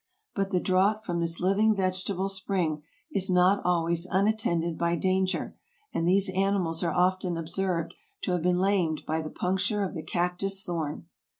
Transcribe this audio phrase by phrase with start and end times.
[0.33, 5.55] But the draught from this living vegetable spring is not always unattended by danger,
[5.93, 7.93] and these animals are often observed
[8.23, 11.05] to have been lamed by the puncture of the cactus thorn.